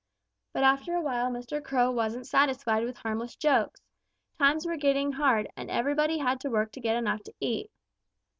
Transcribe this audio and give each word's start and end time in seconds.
"But 0.53 0.63
after 0.63 0.95
a 0.95 1.01
while 1.01 1.29
Mr. 1.29 1.63
Crow 1.63 1.91
wasn't 1.91 2.25
satisfied 2.25 2.83
with 2.85 2.97
harmless 2.97 3.35
jokes. 3.35 3.81
Times 4.39 4.65
were 4.65 4.75
getting 4.75 5.11
hard, 5.11 5.47
and 5.55 5.69
everybody 5.69 6.17
had 6.17 6.39
to 6.39 6.49
work 6.49 6.71
to 6.71 6.81
get 6.81 6.95
enough 6.95 7.21
to 7.21 7.33
eat. 7.39 7.69